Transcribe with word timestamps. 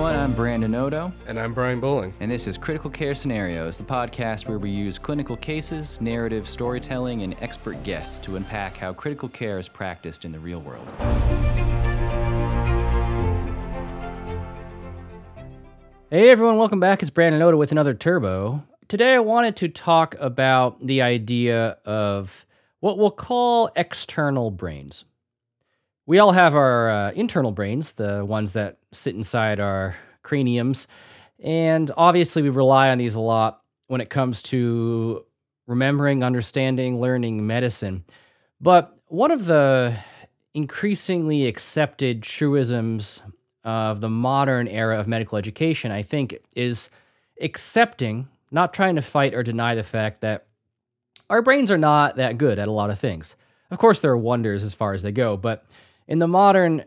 everyone. 0.00 0.18
I'm 0.18 0.32
Brandon 0.32 0.74
Oto, 0.74 1.12
And 1.26 1.38
I'm 1.38 1.52
Brian 1.52 1.78
Bowling. 1.78 2.14
and 2.20 2.30
this 2.30 2.46
is 2.48 2.56
Critical 2.56 2.88
Care 2.88 3.14
Scenarios, 3.14 3.76
the 3.76 3.84
podcast 3.84 4.48
where 4.48 4.58
we 4.58 4.70
use 4.70 4.96
clinical 4.98 5.36
cases, 5.36 6.00
narrative 6.00 6.48
storytelling, 6.48 7.20
and 7.20 7.36
expert 7.42 7.82
guests 7.82 8.18
to 8.20 8.36
unpack 8.36 8.78
how 8.78 8.94
critical 8.94 9.28
care 9.28 9.58
is 9.58 9.68
practiced 9.68 10.24
in 10.24 10.32
the 10.32 10.38
real 10.38 10.62
world. 10.62 10.88
Hey 16.10 16.30
everyone, 16.30 16.56
welcome 16.56 16.80
back. 16.80 17.02
It's 17.02 17.10
Brandon 17.10 17.42
Oto 17.42 17.58
with 17.58 17.70
another 17.70 17.92
TIRBO. 17.94 18.62
Today 18.88 19.12
I 19.14 19.18
wanted 19.18 19.54
to 19.56 19.68
talk 19.68 20.14
about 20.18 20.84
the 20.86 21.02
idea 21.02 21.76
of 21.84 22.46
what 22.80 22.96
we'll 22.96 23.10
call 23.10 23.70
external 23.76 24.50
brains. 24.50 25.04
We 26.10 26.18
all 26.18 26.32
have 26.32 26.56
our 26.56 26.90
uh, 26.90 27.12
internal 27.12 27.52
brains, 27.52 27.92
the 27.92 28.24
ones 28.24 28.54
that 28.54 28.78
sit 28.90 29.14
inside 29.14 29.60
our 29.60 29.94
craniums, 30.24 30.88
and 31.38 31.88
obviously 31.96 32.42
we 32.42 32.48
rely 32.48 32.90
on 32.90 32.98
these 32.98 33.14
a 33.14 33.20
lot 33.20 33.62
when 33.86 34.00
it 34.00 34.10
comes 34.10 34.42
to 34.42 35.24
remembering, 35.68 36.24
understanding, 36.24 37.00
learning 37.00 37.46
medicine. 37.46 38.04
But 38.60 38.92
one 39.06 39.30
of 39.30 39.44
the 39.46 39.96
increasingly 40.52 41.46
accepted 41.46 42.24
truisms 42.24 43.22
of 43.62 44.00
the 44.00 44.10
modern 44.10 44.66
era 44.66 44.98
of 44.98 45.06
medical 45.06 45.38
education, 45.38 45.92
I 45.92 46.02
think, 46.02 46.36
is 46.56 46.90
accepting, 47.40 48.26
not 48.50 48.74
trying 48.74 48.96
to 48.96 49.02
fight 49.02 49.32
or 49.32 49.44
deny 49.44 49.76
the 49.76 49.84
fact 49.84 50.22
that 50.22 50.48
our 51.28 51.40
brains 51.40 51.70
are 51.70 51.78
not 51.78 52.16
that 52.16 52.36
good 52.36 52.58
at 52.58 52.66
a 52.66 52.72
lot 52.72 52.90
of 52.90 52.98
things. 52.98 53.36
Of 53.70 53.78
course, 53.78 54.00
there 54.00 54.10
are 54.10 54.18
wonders 54.18 54.64
as 54.64 54.74
far 54.74 54.92
as 54.92 55.04
they 55.04 55.12
go, 55.12 55.36
but 55.36 55.64
in 56.10 56.18
the 56.18 56.28
modern 56.28 56.84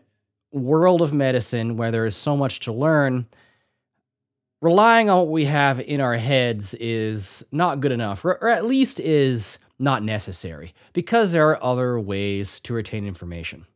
world 0.52 1.00
of 1.02 1.12
medicine 1.12 1.76
where 1.76 1.90
there 1.90 2.06
is 2.06 2.14
so 2.14 2.36
much 2.36 2.60
to 2.60 2.72
learn, 2.72 3.26
relying 4.60 5.10
on 5.10 5.18
what 5.18 5.30
we 5.30 5.46
have 5.46 5.80
in 5.80 6.00
our 6.00 6.16
heads 6.16 6.74
is 6.74 7.42
not 7.50 7.80
good 7.80 7.90
enough, 7.90 8.24
or, 8.24 8.48
at 8.48 8.66
least 8.66 9.00
is 9.00 9.58
not 9.78 10.04
necessary, 10.04 10.72
because 10.92 11.32
there 11.32 11.48
are 11.48 11.64
other 11.64 11.98
ways 11.98 12.60
to 12.60 12.74
retain 12.74 13.06
information. 13.06 13.66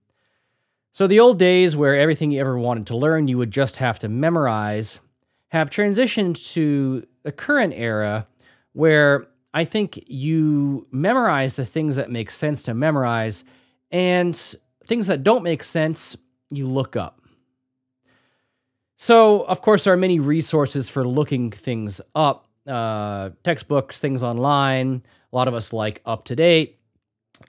So, 0.93 1.07
the 1.07 1.21
old 1.21 1.39
days 1.39 1.77
where 1.77 1.97
everything 1.97 2.31
you 2.31 2.41
ever 2.41 2.59
wanted 2.59 2.87
to 2.89 2.97
learn 2.97 3.27
you 3.27 3.39
would 3.39 3.51
just 3.51 3.77
have 3.77 3.99
to 4.01 4.09
memorize 4.09 5.01
have 5.49 5.71
transitioned 5.71 6.53
to 6.53 7.07
the 7.23 7.33
current 7.33 7.73
era 7.75 8.27
where 8.73 9.27
I 9.55 9.65
think 9.65 10.05
you 10.07 10.87
memorize 10.91 11.57
the 11.57 11.65
things 11.65 11.97
that 11.97 12.11
make 12.11 12.31
sense 12.31 12.63
to 12.65 12.75
memorize 12.75 13.45
and 13.91 14.55
things 14.89 15.07
that 15.07 15.23
don't 15.23 15.43
make 15.43 15.63
sense 15.63 16.17
you 16.51 16.67
look 16.67 16.97
up. 16.97 17.21
So, 18.97 19.43
of 19.43 19.63
course, 19.63 19.85
there 19.85 19.93
are 19.93 19.99
many 19.99 20.19
resources 20.19 20.89
for 20.89 21.07
looking 21.07 21.53
things 21.53 22.01
up 22.17 22.49
uh, 22.67 23.31
textbooks, 23.45 24.01
things 24.01 24.23
online. 24.23 25.03
A 25.33 25.37
lot 25.37 25.47
of 25.47 25.55
us 25.55 25.73
like 25.73 26.03
UpToDate, 26.05 26.75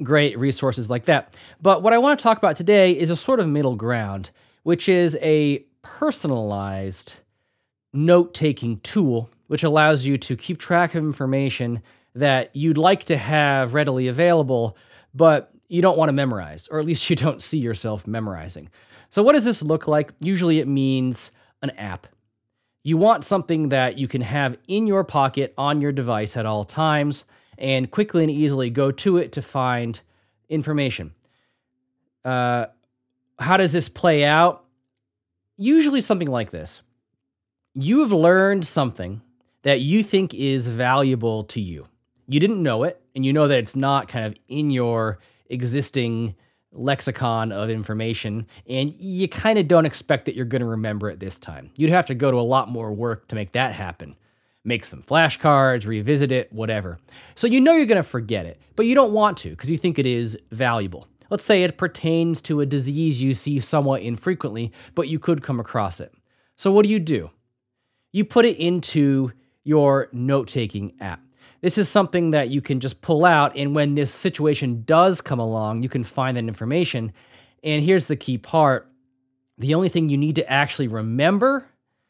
great 0.03 0.37
resources 0.37 0.89
like 0.89 1.05
that. 1.05 1.35
But 1.61 1.81
what 1.81 1.93
I 1.93 1.97
want 1.97 2.19
to 2.19 2.23
talk 2.23 2.37
about 2.37 2.55
today 2.55 2.91
is 2.91 3.09
a 3.09 3.15
sort 3.15 3.39
of 3.39 3.47
middle 3.47 3.75
ground, 3.75 4.29
which 4.63 4.87
is 4.87 5.17
a 5.21 5.59
personalized 5.81 7.15
note 7.93 8.33
taking 8.33 8.79
tool, 8.81 9.29
which 9.47 9.63
allows 9.63 10.05
you 10.05 10.17
to 10.19 10.35
keep 10.35 10.59
track 10.59 10.93
of 10.93 11.03
information 11.03 11.81
that 12.15 12.55
you'd 12.55 12.77
like 12.77 13.05
to 13.05 13.17
have 13.17 13.73
readily 13.73 14.07
available, 14.07 14.77
but 15.15 15.51
you 15.69 15.81
don't 15.81 15.97
want 15.97 16.09
to 16.09 16.13
memorize, 16.13 16.67
or 16.69 16.79
at 16.79 16.85
least 16.85 17.09
you 17.09 17.15
don't 17.15 17.41
see 17.41 17.59
yourself 17.59 18.05
memorizing. 18.05 18.69
So, 19.09 19.23
what 19.23 19.33
does 19.33 19.45
this 19.45 19.61
look 19.61 19.87
like? 19.87 20.11
Usually, 20.19 20.59
it 20.59 20.67
means 20.67 21.31
an 21.61 21.69
app. 21.71 22.07
You 22.83 22.97
want 22.97 23.23
something 23.23 23.69
that 23.69 23.97
you 23.97 24.07
can 24.07 24.21
have 24.21 24.57
in 24.67 24.87
your 24.87 25.03
pocket 25.03 25.53
on 25.57 25.81
your 25.81 25.91
device 25.91 26.37
at 26.37 26.45
all 26.45 26.65
times 26.65 27.25
and 27.57 27.89
quickly 27.91 28.23
and 28.23 28.31
easily 28.31 28.69
go 28.69 28.91
to 28.91 29.17
it 29.17 29.33
to 29.33 29.41
find 29.41 29.99
information. 30.47 31.13
Uh, 32.23 32.67
how 33.37 33.57
does 33.57 33.73
this 33.73 33.89
play 33.89 34.23
out? 34.23 34.65
Usually, 35.57 36.01
something 36.01 36.29
like 36.29 36.51
this 36.51 36.81
you 37.73 38.01
have 38.01 38.11
learned 38.11 38.65
something 38.65 39.21
that 39.63 39.81
you 39.81 40.03
think 40.03 40.33
is 40.33 40.67
valuable 40.67 41.43
to 41.45 41.61
you. 41.61 41.87
You 42.27 42.39
didn't 42.39 42.61
know 42.61 42.83
it, 42.83 43.01
and 43.15 43.25
you 43.25 43.33
know 43.33 43.47
that 43.47 43.59
it's 43.59 43.75
not 43.75 44.07
kind 44.07 44.25
of 44.25 44.35
in 44.47 44.71
your 44.71 45.19
existing 45.49 46.35
lexicon 46.71 47.51
of 47.51 47.69
information, 47.69 48.45
and 48.67 48.93
you 48.99 49.27
kind 49.27 49.57
of 49.57 49.67
don't 49.67 49.85
expect 49.85 50.25
that 50.25 50.35
you're 50.35 50.45
going 50.45 50.61
to 50.61 50.67
remember 50.67 51.09
it 51.09 51.19
this 51.19 51.39
time. 51.39 51.71
You'd 51.75 51.89
have 51.89 52.05
to 52.07 52.15
go 52.15 52.29
to 52.31 52.37
a 52.37 52.41
lot 52.41 52.69
more 52.69 52.93
work 52.93 53.27
to 53.29 53.35
make 53.35 53.51
that 53.53 53.73
happen. 53.73 54.15
Make 54.63 54.85
some 54.85 55.01
flashcards, 55.01 55.87
revisit 55.87 56.31
it, 56.31 56.51
whatever. 56.53 56.99
So 57.35 57.47
you 57.47 57.59
know 57.59 57.73
you're 57.73 57.85
going 57.85 57.95
to 57.95 58.03
forget 58.03 58.45
it, 58.45 58.59
but 58.75 58.85
you 58.85 58.93
don't 58.93 59.13
want 59.13 59.37
to 59.39 59.49
because 59.49 59.71
you 59.71 59.77
think 59.77 59.97
it 59.97 60.05
is 60.05 60.37
valuable. 60.51 61.07
Let's 61.29 61.45
say 61.45 61.63
it 61.63 61.77
pertains 61.77 62.41
to 62.43 62.61
a 62.61 62.65
disease 62.65 63.21
you 63.21 63.33
see 63.33 63.59
somewhat 63.59 64.01
infrequently, 64.01 64.71
but 64.95 65.07
you 65.07 65.19
could 65.19 65.43
come 65.43 65.59
across 65.59 65.99
it. 65.99 66.13
So 66.57 66.71
what 66.71 66.83
do 66.83 66.89
you 66.89 66.99
do? 66.99 67.29
You 68.11 68.25
put 68.25 68.45
it 68.45 68.57
into 68.57 69.31
your 69.63 70.09
note 70.11 70.47
taking 70.47 70.93
app. 70.99 71.21
This 71.61 71.77
is 71.77 71.89
something 71.89 72.31
that 72.31 72.49
you 72.49 72.61
can 72.61 72.79
just 72.79 73.01
pull 73.01 73.25
out, 73.25 73.55
and 73.55 73.75
when 73.75 73.95
this 73.95 74.13
situation 74.13 74.83
does 74.85 75.21
come 75.21 75.39
along, 75.39 75.83
you 75.83 75.89
can 75.89 76.03
find 76.03 76.37
that 76.37 76.45
information. 76.45 77.11
And 77.63 77.83
here's 77.83 78.07
the 78.07 78.15
key 78.15 78.37
part 78.37 78.87
the 79.57 79.75
only 79.75 79.89
thing 79.89 80.07
you 80.07 80.17
need 80.17 80.37
to 80.37 80.49
actually 80.49 80.87
remember 80.87 81.65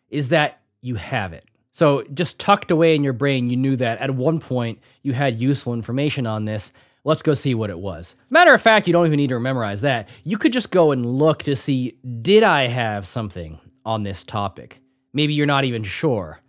is 0.10 0.30
that 0.30 0.62
you 0.82 0.96
have 0.96 1.34
it. 1.34 1.46
So, 1.72 2.04
just 2.14 2.40
tucked 2.40 2.72
away 2.72 2.96
in 2.96 3.04
your 3.04 3.14
brain, 3.14 3.50
you 3.50 3.58
knew 3.58 3.76
that 3.78 4.00
at 4.00 4.14
one 4.14 4.40
point 4.40 4.80
you 5.02 5.14
had 5.14 5.42
useful 5.42 5.74
information 5.74 6.28
on 6.28 6.46
this. 6.46 6.72
Let's 7.04 7.22
go 7.22 7.34
see 7.34 7.56
what 7.56 7.70
it 7.70 7.80
was. 7.80 8.16
As 8.26 8.32
a 8.32 8.34
matter 8.34 8.54
of 8.54 8.62
fact, 8.62 8.86
you 8.86 8.94
don't 8.94 9.06
even 9.06 9.18
need 9.18 9.30
to 9.30 9.40
memorize 9.40 9.82
that. 9.82 10.10
You 10.24 10.38
could 10.38 10.54
just 10.54 10.72
go 10.72 10.92
and 10.92 11.06
look 11.06 11.44
to 11.44 11.56
see 11.56 11.98
did 12.22 12.44
I 12.44 12.68
have 12.68 13.08
something 13.08 13.60
on 13.86 14.04
this 14.04 14.24
topic? 14.24 14.80
Maybe 15.14 15.34
you're 15.34 15.46
not 15.46 15.64
even 15.64 15.84
sure. 15.84 16.40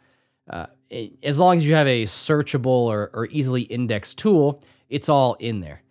Uh, 0.49 0.67
as 1.23 1.39
long 1.39 1.57
as 1.57 1.65
you 1.65 1.75
have 1.75 1.87
a 1.87 2.05
searchable 2.05 2.67
or, 2.67 3.11
or 3.13 3.27
easily 3.27 3.63
indexed 3.63 4.19
tool, 4.19 4.63
it's 4.89 5.09
all 5.09 5.35
in 5.35 5.61
there. 5.61 5.83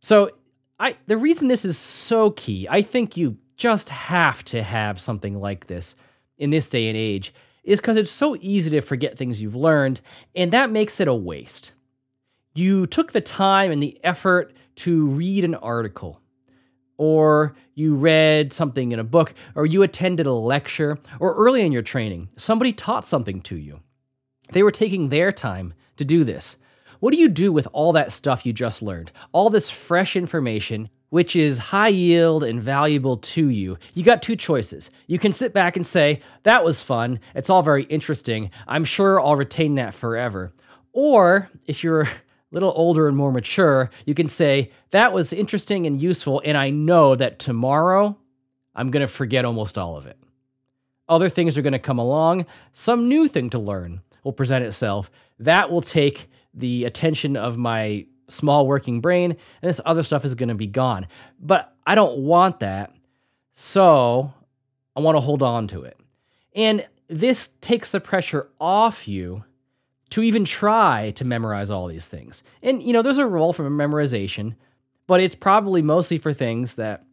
So, 0.00 0.30
I 0.78 0.96
the 1.06 1.16
reason 1.16 1.48
this 1.48 1.64
is 1.64 1.78
so 1.78 2.30
key, 2.32 2.66
I 2.68 2.82
think 2.82 3.16
you 3.16 3.36
just 3.56 3.88
have 3.88 4.44
to 4.46 4.62
have 4.62 5.00
something 5.00 5.38
like 5.40 5.66
this 5.66 5.94
in 6.38 6.50
this 6.50 6.68
day 6.68 6.88
and 6.88 6.96
age, 6.96 7.32
is 7.64 7.80
because 7.80 7.96
it's 7.96 8.10
so 8.10 8.36
easy 8.40 8.70
to 8.70 8.80
forget 8.80 9.16
things 9.16 9.40
you've 9.40 9.54
learned, 9.54 10.00
and 10.34 10.50
that 10.52 10.70
makes 10.70 10.98
it 11.00 11.08
a 11.08 11.14
waste. 11.14 11.72
You 12.54 12.86
took 12.86 13.12
the 13.12 13.20
time 13.20 13.70
and 13.70 13.82
the 13.82 13.98
effort 14.04 14.52
to 14.76 15.06
read 15.06 15.44
an 15.44 15.54
article, 15.54 16.20
or 16.98 17.54
you 17.74 17.94
read 17.94 18.52
something 18.52 18.92
in 18.92 18.98
a 18.98 19.04
book, 19.04 19.34
or 19.54 19.64
you 19.64 19.82
attended 19.82 20.26
a 20.26 20.32
lecture, 20.32 20.98
or 21.20 21.34
early 21.34 21.62
in 21.62 21.72
your 21.72 21.82
training, 21.82 22.28
somebody 22.36 22.72
taught 22.72 23.06
something 23.06 23.40
to 23.42 23.56
you. 23.56 23.80
They 24.52 24.62
were 24.62 24.70
taking 24.70 25.08
their 25.08 25.32
time 25.32 25.74
to 25.96 26.04
do 26.04 26.24
this. 26.24 26.56
What 27.00 27.12
do 27.12 27.18
you 27.18 27.28
do 27.28 27.52
with 27.52 27.66
all 27.72 27.92
that 27.94 28.12
stuff 28.12 28.46
you 28.46 28.52
just 28.52 28.82
learned? 28.82 29.10
All 29.32 29.50
this 29.50 29.70
fresh 29.70 30.14
information, 30.14 30.88
which 31.08 31.34
is 31.34 31.58
high 31.58 31.88
yield 31.88 32.44
and 32.44 32.62
valuable 32.62 33.16
to 33.16 33.48
you. 33.48 33.78
You 33.94 34.04
got 34.04 34.22
two 34.22 34.36
choices. 34.36 34.90
You 35.08 35.18
can 35.18 35.32
sit 35.32 35.52
back 35.52 35.76
and 35.76 35.84
say, 35.84 36.20
That 36.44 36.64
was 36.64 36.82
fun. 36.82 37.18
It's 37.34 37.50
all 37.50 37.62
very 37.62 37.84
interesting. 37.84 38.50
I'm 38.68 38.84
sure 38.84 39.20
I'll 39.20 39.36
retain 39.36 39.74
that 39.76 39.94
forever. 39.94 40.52
Or 40.92 41.50
if 41.66 41.82
you're 41.82 42.02
a 42.02 42.08
little 42.52 42.72
older 42.76 43.08
and 43.08 43.16
more 43.16 43.32
mature, 43.32 43.90
you 44.06 44.14
can 44.14 44.28
say, 44.28 44.70
That 44.90 45.12
was 45.12 45.32
interesting 45.32 45.86
and 45.86 46.00
useful, 46.00 46.40
and 46.44 46.56
I 46.56 46.70
know 46.70 47.14
that 47.14 47.38
tomorrow 47.38 48.16
I'm 48.74 48.90
going 48.90 49.00
to 49.04 49.12
forget 49.12 49.44
almost 49.44 49.76
all 49.76 49.96
of 49.96 50.06
it. 50.06 50.18
Other 51.08 51.28
things 51.28 51.58
are 51.58 51.62
going 51.62 51.72
to 51.72 51.78
come 51.80 51.98
along, 51.98 52.46
some 52.74 53.08
new 53.08 53.26
thing 53.28 53.50
to 53.50 53.58
learn 53.58 54.02
will 54.24 54.32
present 54.32 54.64
itself. 54.64 55.10
That 55.38 55.70
will 55.70 55.82
take 55.82 56.30
the 56.54 56.84
attention 56.84 57.36
of 57.36 57.56
my 57.56 58.06
small 58.28 58.66
working 58.66 59.00
brain, 59.00 59.32
and 59.32 59.68
this 59.68 59.80
other 59.84 60.02
stuff 60.02 60.24
is 60.24 60.34
going 60.34 60.48
to 60.48 60.54
be 60.54 60.66
gone. 60.66 61.06
But 61.40 61.74
I 61.86 61.94
don't 61.94 62.18
want 62.18 62.60
that. 62.60 62.92
So 63.52 64.32
I 64.96 65.00
want 65.00 65.16
to 65.16 65.20
hold 65.20 65.42
on 65.42 65.68
to 65.68 65.82
it. 65.82 65.98
And 66.54 66.86
this 67.08 67.50
takes 67.60 67.90
the 67.90 68.00
pressure 68.00 68.48
off 68.60 69.06
you 69.06 69.44
to 70.10 70.22
even 70.22 70.44
try 70.44 71.10
to 71.16 71.24
memorize 71.24 71.70
all 71.70 71.86
these 71.86 72.08
things. 72.08 72.42
And, 72.62 72.82
you 72.82 72.92
know, 72.92 73.02
there's 73.02 73.18
a 73.18 73.26
role 73.26 73.52
for 73.52 73.68
memorization, 73.68 74.54
but 75.06 75.20
it's 75.20 75.34
probably 75.34 75.82
mostly 75.82 76.18
for 76.18 76.32
things 76.34 76.76
that 76.76 77.04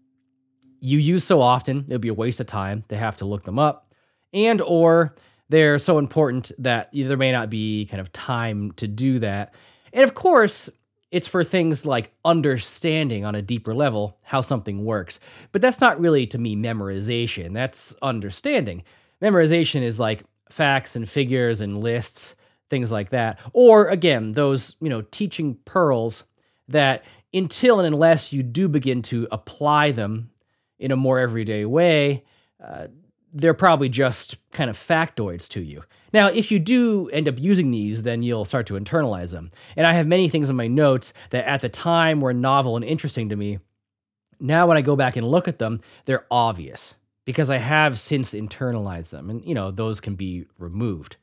you 0.82 0.98
use 0.98 1.24
so 1.24 1.42
often, 1.42 1.86
it 1.88 1.94
would 1.94 2.02
be 2.02 2.10
a 2.10 2.14
waste 2.14 2.40
of 2.40 2.48
time 2.48 2.84
to 2.90 2.98
have 2.98 3.18
to 3.18 3.26
look 3.26 3.44
them 3.44 3.60
up. 3.60 3.94
And, 4.34 4.62
or 4.62 5.16
they're 5.50 5.80
so 5.80 5.98
important 5.98 6.52
that 6.60 6.90
there 6.94 7.18
may 7.18 7.32
not 7.32 7.50
be 7.50 7.86
kind 7.86 8.00
of 8.00 8.12
time 8.14 8.72
to 8.74 8.88
do 8.88 9.20
that. 9.20 9.54
And 9.92 10.04
of 10.04 10.16
course, 10.16 10.70
it's 11.12 11.28
for 11.28 11.44
things 11.44 11.86
like 11.86 12.14
understanding 12.24 13.26
on 13.26 13.36
a 13.36 13.42
deeper 13.42 13.74
level 13.74 14.18
how 14.24 14.42
something 14.42 14.86
works. 14.86 15.20
But 15.52 15.62
that's 15.62 15.82
not 15.82 16.00
really 16.00 16.28
to 16.28 16.38
me 16.38 16.56
memorization, 16.56 17.54
that's 17.54 17.96
understanding. 18.02 18.84
Memorization 19.22 19.82
is 19.82 20.00
like 20.00 20.24
facts 20.50 20.96
and 20.96 21.10
figures 21.10 21.62
and 21.62 21.80
lists, 21.82 22.36
things 22.70 22.92
like 22.92 23.10
that. 23.10 23.40
Or 23.54 23.88
again, 23.88 24.34
those, 24.34 24.76
you 24.80 24.90
know, 24.90 25.02
teaching 25.02 25.58
pearls 25.66 26.24
that 26.68 27.04
until 27.34 27.80
and 27.80 27.88
unless 27.88 28.32
you 28.32 28.44
do 28.44 28.68
begin 28.68 29.02
to 29.04 29.28
apply 29.32 29.92
them 29.92 30.30
in 30.78 30.92
a 30.92 30.96
more 30.96 31.20
everyday 31.20 31.66
way, 31.66 32.24
uh, 32.64 32.88
they're 33.34 33.54
probably 33.54 33.90
just 33.90 34.38
kind 34.52 34.70
of 34.70 34.78
factoids 34.78 35.48
to 35.50 35.62
you. 35.62 35.84
Now, 36.14 36.28
if 36.28 36.52
you 36.52 36.60
do 36.60 37.10
end 37.10 37.28
up 37.28 37.38
using 37.38 37.72
these, 37.72 38.04
then 38.04 38.24
you'll 38.24 38.46
start 38.46 38.66
to 38.68 38.74
internalize 38.74 39.32
them. 39.32 39.52
And 39.76 39.86
I 39.86 39.94
have 39.94 40.08
many 40.08 40.30
things 40.30 40.50
in 40.50 40.56
my 40.56 40.68
notes 40.68 41.14
that 41.30 41.46
at 41.46 41.62
the 41.62 41.70
time 41.70 42.22
were 42.22 42.34
novel 42.34 42.76
and 42.76 42.86
interesting 42.86 43.30
to 43.30 43.36
me. 43.36 43.60
Now, 44.40 44.68
when 44.68 44.78
I 44.78 44.82
go 44.82 44.96
back 44.96 45.16
and 45.16 45.28
look 45.28 45.48
at 45.48 45.60
them, 45.60 45.82
they're 46.06 46.26
obvious 46.32 46.96
because 47.26 47.50
I 47.50 47.58
have 47.58 48.00
since 48.00 48.34
internalized 48.34 49.12
them. 49.12 49.30
And, 49.30 49.46
you 49.46 49.54
know, 49.54 49.70
those 49.70 50.00
can 50.00 50.16
be 50.16 50.46
removed. 50.58 51.18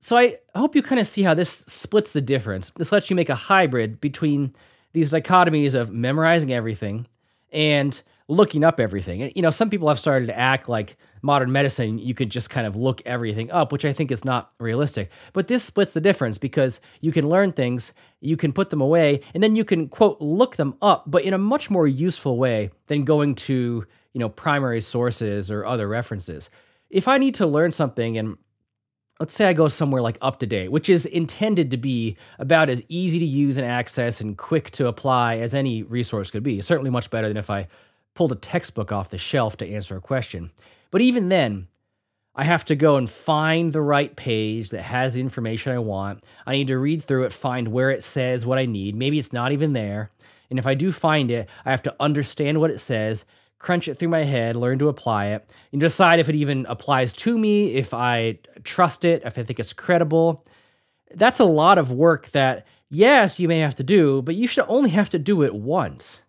So 0.00 0.18
I 0.18 0.36
hope 0.54 0.74
you 0.74 0.82
kind 0.82 1.00
of 1.00 1.06
see 1.06 1.22
how 1.22 1.32
this 1.32 1.50
splits 1.50 2.12
the 2.12 2.20
difference. 2.20 2.70
This 2.76 2.92
lets 2.92 3.08
you 3.08 3.16
make 3.16 3.30
a 3.30 3.34
hybrid 3.34 4.00
between 4.00 4.54
these 4.92 5.12
dichotomies 5.12 5.74
of 5.74 5.90
memorizing 5.90 6.52
everything 6.52 7.06
and 7.52 8.02
looking 8.28 8.64
up 8.64 8.80
everything. 8.80 9.22
And, 9.22 9.32
you 9.36 9.42
know, 9.42 9.50
some 9.50 9.70
people 9.70 9.88
have 9.88 9.98
started 9.98 10.26
to 10.26 10.38
act 10.38 10.68
like 10.68 10.96
modern 11.22 11.52
medicine, 11.52 11.98
you 11.98 12.14
could 12.14 12.30
just 12.30 12.50
kind 12.50 12.66
of 12.66 12.76
look 12.76 13.00
everything 13.06 13.50
up, 13.50 13.72
which 13.72 13.84
I 13.84 13.92
think 13.92 14.10
is 14.10 14.24
not 14.24 14.50
realistic. 14.58 15.10
But 15.32 15.48
this 15.48 15.62
splits 15.62 15.92
the 15.92 16.00
difference 16.00 16.38
because 16.38 16.80
you 17.00 17.12
can 17.12 17.28
learn 17.28 17.52
things, 17.52 17.92
you 18.20 18.36
can 18.36 18.52
put 18.52 18.70
them 18.70 18.80
away, 18.80 19.20
and 19.34 19.42
then 19.42 19.54
you 19.54 19.64
can, 19.64 19.88
quote, 19.88 20.20
look 20.20 20.56
them 20.56 20.76
up, 20.82 21.04
but 21.06 21.22
in 21.22 21.34
a 21.34 21.38
much 21.38 21.70
more 21.70 21.86
useful 21.86 22.36
way 22.36 22.70
than 22.88 23.04
going 23.04 23.34
to, 23.34 23.84
you 24.12 24.18
know, 24.18 24.28
primary 24.28 24.80
sources 24.80 25.50
or 25.50 25.64
other 25.64 25.88
references. 25.88 26.50
If 26.90 27.08
I 27.08 27.18
need 27.18 27.34
to 27.36 27.46
learn 27.46 27.72
something 27.72 28.18
and 28.18 28.36
let's 29.18 29.34
say 29.34 29.46
I 29.46 29.52
go 29.52 29.68
somewhere 29.68 30.02
like 30.02 30.18
UpToDate, 30.20 30.68
which 30.68 30.88
is 30.88 31.06
intended 31.06 31.70
to 31.70 31.76
be 31.76 32.16
about 32.38 32.68
as 32.68 32.82
easy 32.88 33.18
to 33.18 33.24
use 33.24 33.56
and 33.56 33.66
access 33.66 34.20
and 34.20 34.36
quick 34.36 34.70
to 34.72 34.88
apply 34.88 35.38
as 35.38 35.54
any 35.54 35.82
resource 35.84 36.30
could 36.30 36.42
be. 36.42 36.60
Certainly 36.60 36.90
much 36.90 37.10
better 37.10 37.28
than 37.28 37.36
if 37.36 37.50
I 37.50 37.66
pulled 38.16 38.32
a 38.32 38.36
textbook 38.36 38.90
off 38.90 39.10
the 39.10 39.18
shelf 39.18 39.56
to 39.58 39.72
answer 39.72 39.96
a 39.96 40.00
question. 40.00 40.50
But 40.90 41.02
even 41.02 41.28
then, 41.28 41.68
I 42.34 42.44
have 42.44 42.64
to 42.66 42.76
go 42.76 42.96
and 42.96 43.08
find 43.08 43.72
the 43.72 43.80
right 43.80 44.14
page 44.14 44.70
that 44.70 44.82
has 44.82 45.14
the 45.14 45.20
information 45.20 45.72
I 45.72 45.78
want. 45.78 46.24
I 46.46 46.52
need 46.52 46.66
to 46.66 46.78
read 46.78 47.02
through 47.02 47.24
it, 47.24 47.32
find 47.32 47.68
where 47.68 47.90
it 47.90 48.02
says 48.02 48.44
what 48.44 48.58
I 48.58 48.66
need. 48.66 48.94
Maybe 48.94 49.18
it's 49.18 49.32
not 49.32 49.52
even 49.52 49.72
there. 49.72 50.10
And 50.50 50.58
if 50.58 50.66
I 50.66 50.74
do 50.74 50.92
find 50.92 51.30
it, 51.30 51.48
I 51.64 51.70
have 51.70 51.82
to 51.84 51.96
understand 51.98 52.60
what 52.60 52.70
it 52.70 52.80
says, 52.80 53.24
crunch 53.58 53.88
it 53.88 53.96
through 53.96 54.08
my 54.08 54.24
head, 54.24 54.54
learn 54.54 54.78
to 54.80 54.88
apply 54.88 55.28
it, 55.28 55.50
and 55.72 55.80
decide 55.80 56.18
if 56.18 56.28
it 56.28 56.34
even 56.34 56.66
applies 56.66 57.14
to 57.14 57.38
me, 57.38 57.74
if 57.74 57.94
I 57.94 58.38
trust 58.64 59.04
it, 59.04 59.22
if 59.24 59.38
I 59.38 59.42
think 59.42 59.58
it's 59.58 59.72
credible. 59.72 60.44
That's 61.14 61.40
a 61.40 61.44
lot 61.44 61.78
of 61.78 61.90
work 61.90 62.30
that, 62.32 62.66
yes, 62.90 63.40
you 63.40 63.48
may 63.48 63.60
have 63.60 63.76
to 63.76 63.82
do, 63.82 64.20
but 64.22 64.34
you 64.34 64.46
should 64.46 64.66
only 64.68 64.90
have 64.90 65.10
to 65.10 65.18
do 65.18 65.42
it 65.42 65.54
once. 65.54 66.20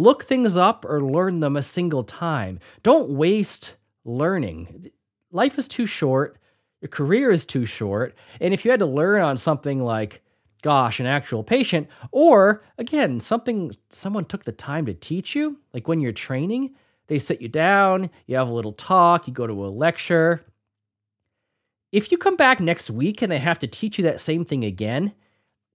Look 0.00 0.24
things 0.24 0.56
up 0.56 0.86
or 0.88 1.02
learn 1.02 1.40
them 1.40 1.56
a 1.56 1.62
single 1.62 2.04
time. 2.04 2.58
Don't 2.82 3.10
waste 3.10 3.76
learning. 4.06 4.90
Life 5.30 5.58
is 5.58 5.68
too 5.68 5.84
short. 5.84 6.38
Your 6.80 6.88
career 6.88 7.30
is 7.30 7.44
too 7.44 7.66
short. 7.66 8.16
And 8.40 8.54
if 8.54 8.64
you 8.64 8.70
had 8.70 8.80
to 8.80 8.86
learn 8.86 9.20
on 9.20 9.36
something 9.36 9.84
like, 9.84 10.22
gosh, 10.62 11.00
an 11.00 11.06
actual 11.06 11.44
patient, 11.44 11.86
or 12.12 12.64
again, 12.78 13.20
something 13.20 13.72
someone 13.90 14.24
took 14.24 14.44
the 14.44 14.52
time 14.52 14.86
to 14.86 14.94
teach 14.94 15.34
you, 15.34 15.58
like 15.74 15.86
when 15.86 16.00
you're 16.00 16.12
training, 16.12 16.74
they 17.08 17.18
sit 17.18 17.42
you 17.42 17.48
down, 17.48 18.08
you 18.26 18.36
have 18.36 18.48
a 18.48 18.52
little 18.52 18.72
talk, 18.72 19.28
you 19.28 19.34
go 19.34 19.46
to 19.46 19.66
a 19.66 19.68
lecture. 19.68 20.46
If 21.92 22.10
you 22.10 22.16
come 22.16 22.36
back 22.36 22.58
next 22.58 22.88
week 22.88 23.20
and 23.20 23.30
they 23.30 23.38
have 23.38 23.58
to 23.58 23.66
teach 23.66 23.98
you 23.98 24.04
that 24.04 24.20
same 24.20 24.46
thing 24.46 24.64
again, 24.64 25.12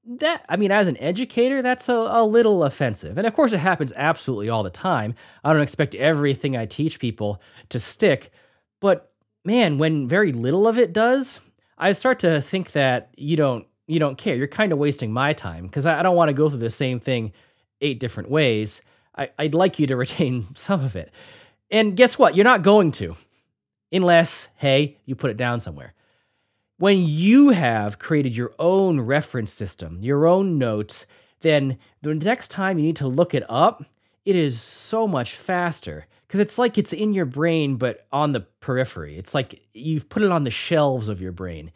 that 0.05 0.45
I 0.49 0.55
mean, 0.55 0.71
as 0.71 0.87
an 0.87 0.97
educator, 0.97 1.61
that's 1.61 1.89
a, 1.89 1.93
a 1.93 2.25
little 2.25 2.63
offensive. 2.63 3.17
And 3.17 3.25
of 3.25 3.33
course, 3.33 3.53
it 3.53 3.57
happens 3.57 3.91
absolutely 3.95 4.49
all 4.49 4.63
the 4.63 4.69
time. 4.69 5.15
I 5.43 5.51
don't 5.51 5.61
expect 5.61 5.95
everything 5.95 6.55
I 6.55 6.65
teach 6.65 6.99
people 6.99 7.41
to 7.69 7.79
stick, 7.79 8.31
but 8.79 9.11
man, 9.43 9.77
when 9.77 10.07
very 10.07 10.31
little 10.31 10.67
of 10.67 10.77
it 10.77 10.93
does, 10.93 11.39
I 11.77 11.91
start 11.91 12.19
to 12.19 12.41
think 12.41 12.71
that 12.73 13.09
you 13.17 13.35
don't 13.35 13.65
you 13.87 13.99
don't 13.99 14.17
care. 14.17 14.35
You're 14.35 14.47
kind 14.47 14.71
of 14.71 14.79
wasting 14.79 15.11
my 15.11 15.33
time 15.33 15.67
because 15.67 15.85
I, 15.85 15.99
I, 15.99 16.03
don't 16.03 16.15
want 16.15 16.29
to 16.29 16.33
go 16.33 16.49
through 16.49 16.59
the 16.59 16.71
same 16.71 16.99
thing 16.99 17.33
eight 17.81 17.99
different 17.99 18.31
ways. 18.31 18.81
I, 19.15 19.29
I'd 19.37 19.53
like 19.53 19.77
you 19.77 19.85
to 19.87 19.95
retain 19.95 20.47
some 20.55 20.83
of 20.83 20.95
it. 20.95 21.11
And 21.69 21.95
guess 21.95 22.17
what? 22.17 22.35
You're 22.35 22.45
not 22.45 22.63
going 22.63 22.91
to, 22.93 23.15
unless 23.91 24.47
hey, 24.55 24.97
you 25.05 25.15
put 25.15 25.31
it 25.31 25.37
down 25.37 25.59
somewhere 25.59 25.93
when 26.77 27.05
you 27.05 27.49
have 27.49 27.99
created 27.99 28.35
your 28.35 28.53
own 28.59 29.01
reference 29.01 29.51
system, 29.51 29.99
your 30.01 30.27
own 30.27 30.57
notes, 30.57 31.05
then 31.41 31.77
the 32.01 32.13
next 32.13 32.49
time 32.49 32.77
you 32.77 32.85
need 32.85 32.95
to 32.97 33.07
look 33.07 33.33
it 33.33 33.43
up, 33.49 33.85
it 34.25 34.35
is 34.35 34.61
so 34.61 35.07
much 35.07 35.35
faster 35.35 36.07
because 36.27 36.39
it's 36.39 36.57
like 36.57 36.77
it's 36.77 36.93
in 36.93 37.13
your 37.13 37.25
brain 37.25 37.77
but 37.77 38.07
on 38.11 38.31
the 38.31 38.41
periphery. 38.41 39.17
It's 39.17 39.33
like 39.33 39.61
you've 39.73 40.09
put 40.09 40.23
it 40.23 40.31
on 40.31 40.43
the 40.43 40.51
shelves 40.51 41.07
of 41.07 41.21
your 41.21 41.31
brain. 41.31 41.71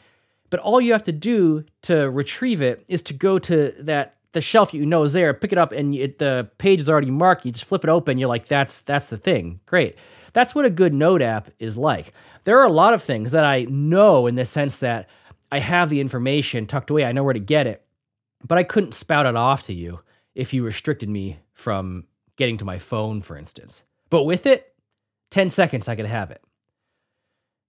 But 0.49 0.59
all 0.61 0.81
you 0.81 0.93
have 0.93 1.03
to 1.03 1.11
do 1.11 1.63
to 1.83 2.09
retrieve 2.09 2.61
it 2.61 2.83
is 2.87 3.03
to 3.03 3.13
go 3.13 3.37
to 3.37 3.73
that 3.79 4.15
the 4.31 4.41
shelf 4.41 4.73
you 4.73 4.85
know 4.85 5.03
is 5.03 5.13
there, 5.13 5.33
pick 5.33 5.51
it 5.51 5.57
up, 5.57 5.71
and 5.71 5.95
it, 5.95 6.19
the 6.19 6.49
page 6.57 6.81
is 6.81 6.89
already 6.89 7.09
marked. 7.09 7.45
You 7.45 7.51
just 7.51 7.65
flip 7.65 7.83
it 7.83 7.89
open. 7.89 8.17
You're 8.17 8.29
like, 8.29 8.47
that's 8.47 8.81
that's 8.81 9.07
the 9.07 9.17
thing. 9.17 9.59
Great. 9.65 9.97
That's 10.33 10.53
what 10.53 10.65
a 10.65 10.69
good 10.69 10.93
note 10.93 11.21
app 11.21 11.49
is 11.59 11.77
like. 11.77 12.13
There 12.43 12.59
are 12.59 12.65
a 12.65 12.71
lot 12.71 12.93
of 12.93 13.01
things 13.01 13.31
that 13.31 13.45
I 13.45 13.63
know 13.63 14.27
in 14.27 14.35
the 14.35 14.45
sense 14.45 14.77
that 14.79 15.09
I 15.51 15.59
have 15.59 15.89
the 15.89 15.99
information 15.99 16.67
tucked 16.67 16.89
away. 16.89 17.05
I 17.05 17.11
know 17.11 17.23
where 17.23 17.33
to 17.33 17.39
get 17.39 17.67
it, 17.67 17.83
but 18.45 18.57
I 18.57 18.63
couldn't 18.63 18.93
spout 18.93 19.25
it 19.25 19.35
off 19.35 19.63
to 19.63 19.73
you 19.73 19.99
if 20.35 20.53
you 20.53 20.63
restricted 20.63 21.09
me 21.09 21.39
from 21.53 22.05
getting 22.37 22.57
to 22.57 22.65
my 22.65 22.77
phone, 22.77 23.21
for 23.21 23.35
instance. 23.35 23.83
But 24.09 24.23
with 24.23 24.45
it, 24.45 24.73
10 25.31 25.49
seconds, 25.49 25.87
I 25.87 25.95
could 25.95 26.05
have 26.05 26.31
it. 26.31 26.41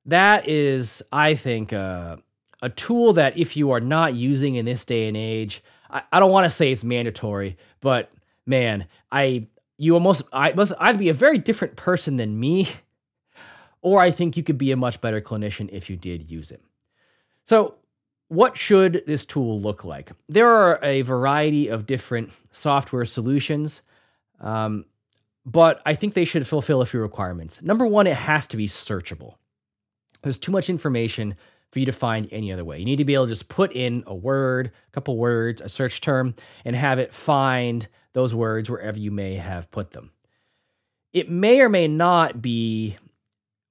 That 0.06 0.48
is, 0.48 1.02
I 1.12 1.34
think, 1.34 1.72
uh, 1.72 2.16
a 2.62 2.68
tool 2.68 3.14
that 3.14 3.38
if 3.38 3.56
you 3.56 3.70
are 3.70 3.80
not 3.80 4.14
using 4.14 4.54
in 4.54 4.66
this 4.66 4.84
day 4.84 5.08
and 5.08 5.16
age, 5.16 5.62
I, 5.90 6.02
I 6.12 6.20
don't 6.20 6.30
want 6.30 6.44
to 6.44 6.50
say 6.50 6.70
it's 6.70 6.84
mandatory, 6.84 7.56
but 7.80 8.10
man, 8.46 8.86
I 9.10 9.46
you 9.78 9.94
almost 9.94 10.22
I 10.32 10.52
must 10.52 10.72
I'd 10.78 10.98
be 10.98 11.08
a 11.08 11.14
very 11.14 11.38
different 11.38 11.76
person 11.76 12.16
than 12.16 12.38
me, 12.38 12.68
or 13.82 14.00
I 14.00 14.10
think 14.10 14.36
you 14.36 14.42
could 14.42 14.58
be 14.58 14.72
a 14.72 14.76
much 14.76 15.00
better 15.00 15.20
clinician 15.20 15.68
if 15.72 15.88
you 15.90 15.96
did 15.96 16.30
use 16.30 16.50
it. 16.50 16.62
So, 17.44 17.74
what 18.28 18.56
should 18.56 19.02
this 19.06 19.24
tool 19.24 19.60
look 19.60 19.84
like? 19.84 20.12
There 20.28 20.48
are 20.48 20.78
a 20.82 21.02
variety 21.02 21.68
of 21.68 21.86
different 21.86 22.30
software 22.52 23.04
solutions, 23.04 23.80
um, 24.40 24.84
but 25.44 25.80
I 25.84 25.94
think 25.94 26.14
they 26.14 26.24
should 26.24 26.46
fulfill 26.46 26.80
a 26.80 26.86
few 26.86 27.00
requirements. 27.00 27.60
Number 27.62 27.86
one, 27.86 28.06
it 28.06 28.16
has 28.16 28.46
to 28.48 28.56
be 28.56 28.68
searchable. 28.68 29.34
There's 30.22 30.38
too 30.38 30.52
much 30.52 30.68
information 30.68 31.34
for 31.70 31.78
you 31.78 31.86
to 31.86 31.92
find 31.92 32.28
any 32.32 32.52
other 32.52 32.64
way. 32.64 32.78
You 32.78 32.84
need 32.84 32.96
to 32.96 33.04
be 33.04 33.14
able 33.14 33.26
to 33.26 33.30
just 33.30 33.48
put 33.48 33.72
in 33.72 34.02
a 34.06 34.14
word, 34.14 34.72
a 34.88 34.90
couple 34.90 35.16
words, 35.16 35.60
a 35.60 35.68
search 35.68 36.00
term, 36.00 36.34
and 36.64 36.74
have 36.74 36.98
it 36.98 37.12
find 37.12 37.86
those 38.12 38.34
words 38.34 38.68
wherever 38.68 38.98
you 38.98 39.10
may 39.10 39.36
have 39.36 39.70
put 39.70 39.92
them. 39.92 40.10
It 41.12 41.30
may 41.30 41.60
or 41.60 41.68
may 41.68 41.88
not 41.88 42.42
be 42.42 42.96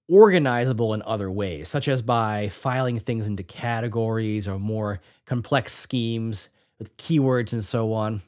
organizable 0.09 0.93
in 0.93 1.01
other 1.03 1.29
ways, 1.29 1.69
such 1.69 1.87
as 1.87 2.01
by 2.01 2.49
filing 2.49 2.99
things 2.99 3.27
into 3.27 3.43
categories 3.43 4.47
or 4.47 4.57
more 4.57 4.99
complex 5.25 5.73
schemes 5.73 6.49
with 6.79 6.95
keywords 6.97 7.53
and 7.53 7.63
so 7.63 7.93
on. 7.93 8.21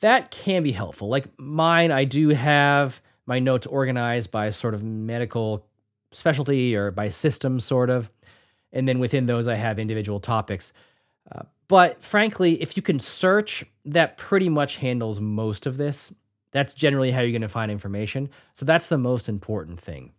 That 0.00 0.30
can 0.30 0.62
be 0.62 0.72
helpful. 0.72 1.08
Like 1.08 1.26
mine, 1.38 1.90
I 1.90 2.04
do 2.04 2.30
have 2.30 3.02
my 3.26 3.38
notes 3.38 3.66
organized 3.66 4.30
by 4.30 4.50
sort 4.50 4.72
of 4.74 4.82
medical 4.82 5.66
specialty 6.10 6.74
or 6.74 6.90
by 6.90 7.08
system, 7.08 7.60
sort 7.60 7.90
of. 7.90 8.10
And 8.72 8.86
then 8.88 8.98
within 8.98 9.26
those, 9.26 9.48
I 9.48 9.56
have 9.56 9.78
individual 9.78 10.20
topics. 10.20 10.72
Uh, 11.32 11.42
but 11.68 12.02
frankly, 12.02 12.60
if 12.62 12.76
you 12.76 12.82
can 12.82 12.98
search, 12.98 13.64
that 13.84 14.16
pretty 14.16 14.48
much 14.48 14.76
handles 14.76 15.20
most 15.20 15.66
of 15.66 15.76
this. 15.76 16.12
That's 16.52 16.74
generally 16.74 17.10
how 17.12 17.20
you're 17.20 17.30
going 17.30 17.42
to 17.42 17.48
find 17.48 17.70
information. 17.70 18.30
So 18.54 18.64
that's 18.64 18.88
the 18.88 18.98
most 18.98 19.28
important 19.28 19.80
thing. 19.80 20.12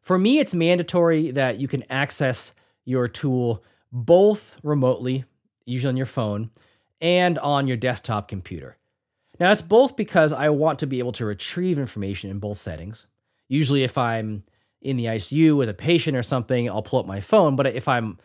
For 0.00 0.18
me, 0.18 0.38
it's 0.38 0.54
mandatory 0.54 1.32
that 1.32 1.58
you 1.58 1.68
can 1.68 1.84
access 1.90 2.52
your 2.84 3.08
tool 3.08 3.62
both 3.92 4.54
remotely, 4.62 5.24
usually 5.66 5.90
on 5.90 5.96
your 5.96 6.06
phone, 6.06 6.50
and 7.00 7.38
on 7.38 7.66
your 7.66 7.76
desktop 7.76 8.28
computer. 8.28 8.76
Now, 9.38 9.52
it's 9.52 9.62
both 9.62 9.96
because 9.96 10.32
I 10.32 10.48
want 10.48 10.78
to 10.80 10.86
be 10.86 10.98
able 10.98 11.12
to 11.12 11.24
retrieve 11.24 11.78
information 11.78 12.30
in 12.30 12.38
both 12.38 12.58
settings. 12.58 13.06
Usually, 13.48 13.82
if 13.82 13.96
I'm 13.96 14.42
in 14.80 14.96
the 14.96 15.06
ICU 15.06 15.56
with 15.56 15.68
a 15.68 15.74
patient 15.74 16.16
or 16.16 16.22
something, 16.22 16.68
I'll 16.68 16.82
pull 16.82 17.00
up 17.00 17.06
my 17.06 17.20
phone. 17.20 17.56
But 17.56 17.66
if 17.66 17.88
I'm 17.88 18.18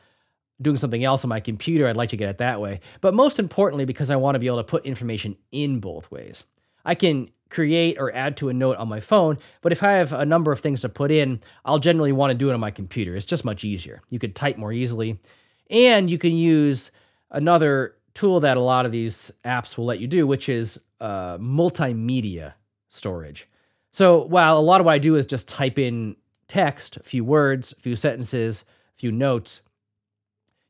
doing 0.62 0.78
something 0.78 1.04
else 1.04 1.24
on 1.24 1.30
my 1.30 1.40
computer, 1.40 1.88
I'd 1.88 1.98
like 1.98 2.10
to 2.10 2.18
get 2.18 2.30
it 2.30 2.38
that 2.38 2.62
way. 2.62 2.80
But 3.02 3.14
most 3.14 3.40
importantly, 3.40 3.86
because 3.86 4.10
I 4.10 4.16
want 4.16 4.36
to 4.36 4.40
be 4.40 4.48
able 4.48 4.58
to 4.58 4.64
put 4.64 4.86
information 4.86 5.36
in 5.52 5.80
both 5.80 6.10
ways. 6.12 6.44
I 6.86 6.96
can 6.96 7.30
create 7.50 7.98
or 8.00 8.14
add 8.14 8.36
to 8.38 8.50
a 8.50 8.54
note 8.54 8.78
on 8.78 8.88
my 8.88 9.00
phone. 9.00 9.38
But 9.62 9.72
if 9.72 9.84
I 9.84 9.94
have 9.94 10.12
a 10.12 10.26
number 10.26 10.52
of 10.52 10.60
things 10.60 10.82
to 10.82 10.90
put 10.90 11.12
in, 11.12 11.40
I'll 11.66 11.80
generally 11.80 12.12
want 12.12 12.32
to 12.32 12.38
do 12.38 12.50
it 12.50 12.54
on 12.54 12.60
my 12.60 12.72
computer. 12.72 13.16
It's 13.16 13.26
just 13.26 13.46
much 13.46 13.64
easier. 13.64 14.02
You 14.10 14.20
could 14.20 14.36
type 14.36 14.58
more 14.58 14.74
easily. 14.74 15.20
And 15.70 16.10
you 16.10 16.18
can 16.18 16.34
use 16.34 16.92
another 17.32 17.96
tool 18.14 18.40
that 18.42 18.58
a 18.58 18.62
lot 18.62 18.86
of 18.86 18.92
these 18.92 19.32
apps 19.46 19.78
will 19.78 19.86
let 19.86 20.00
you 20.00 20.08
do, 20.08 20.28
which 20.28 20.50
is 20.50 20.80
uh, 21.00 21.38
multimedia 21.38 22.54
storage. 22.90 23.48
So 23.92 24.24
while 24.24 24.58
a 24.58 24.62
lot 24.62 24.82
of 24.82 24.86
what 24.86 24.94
I 24.94 25.00
do 25.00 25.16
is 25.16 25.26
just 25.26 25.48
type 25.48 25.78
in 25.78 26.16
text, 26.48 26.98
a 26.98 27.04
few 27.04 27.24
words, 27.24 27.74
a 27.74 27.82
few 27.82 27.96
sentences, 27.96 28.64
a 28.96 29.00
few 29.00 29.12
notes, 29.12 29.62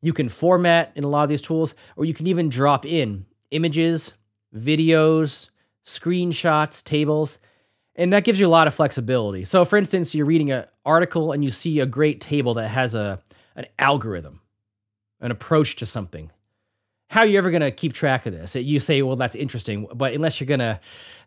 you 0.01 0.13
can 0.13 0.27
format 0.27 0.91
in 0.95 1.03
a 1.03 1.07
lot 1.07 1.23
of 1.23 1.29
these 1.29 1.41
tools, 1.41 1.73
or 1.95 2.05
you 2.05 2.13
can 2.13 2.27
even 2.27 2.49
drop 2.49 2.85
in 2.85 3.25
images, 3.51 4.13
videos, 4.55 5.47
screenshots, 5.85 6.83
tables, 6.83 7.39
and 7.95 8.11
that 8.11 8.23
gives 8.23 8.39
you 8.39 8.47
a 8.47 8.49
lot 8.49 8.67
of 8.67 8.73
flexibility. 8.73 9.45
So 9.45 9.63
for 9.63 9.77
instance, 9.77 10.13
you're 10.15 10.25
reading 10.25 10.51
an 10.51 10.65
article 10.83 11.31
and 11.31 11.43
you 11.43 11.51
see 11.51 11.79
a 11.79 11.85
great 11.85 12.19
table 12.19 12.53
that 12.55 12.67
has 12.69 12.95
a 12.95 13.21
an 13.55 13.67
algorithm, 13.77 14.41
an 15.21 15.29
approach 15.29 15.75
to 15.75 15.85
something 15.85 16.31
how 17.13 17.19
are 17.21 17.27
you 17.27 17.37
ever 17.37 17.51
going 17.51 17.61
to 17.61 17.71
keep 17.71 17.93
track 17.93 18.25
of 18.25 18.33
this? 18.33 18.55
You 18.55 18.79
say, 18.79 19.03
well, 19.03 19.15
that's 19.15 19.35
interesting, 19.35 19.87
but 19.93 20.13
unless 20.13 20.39
you're 20.39 20.47
going 20.47 20.59
to 20.59 20.79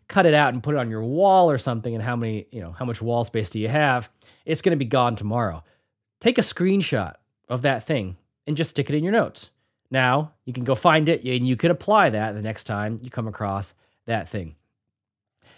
cut 0.09 0.25
it 0.25 0.33
out 0.33 0.53
and 0.53 0.61
put 0.61 0.75
it 0.75 0.77
on 0.77 0.89
your 0.89 1.01
wall 1.01 1.49
or 1.49 1.57
something, 1.57 1.95
and 1.95 2.03
how 2.03 2.17
many, 2.17 2.45
you 2.51 2.59
know, 2.59 2.73
how 2.73 2.83
much 2.83 3.01
wall 3.01 3.23
space 3.23 3.49
do 3.49 3.57
you 3.57 3.69
have? 3.69 4.09
It's 4.47 4.61
going 4.61 4.71
to 4.71 4.77
be 4.77 4.85
gone 4.85 5.15
tomorrow. 5.15 5.63
Take 6.19 6.37
a 6.37 6.41
screenshot 6.41 7.15
of 7.49 7.61
that 7.63 7.85
thing 7.85 8.17
and 8.47 8.57
just 8.57 8.71
stick 8.71 8.89
it 8.89 8.95
in 8.95 9.03
your 9.03 9.13
notes. 9.13 9.49
Now 9.91 10.33
you 10.45 10.53
can 10.53 10.63
go 10.63 10.75
find 10.75 11.07
it 11.09 11.23
and 11.23 11.47
you 11.47 11.55
can 11.55 11.71
apply 11.71 12.09
that 12.11 12.33
the 12.33 12.41
next 12.41 12.63
time 12.63 12.97
you 13.01 13.09
come 13.09 13.27
across 13.27 13.73
that 14.05 14.27
thing. 14.27 14.55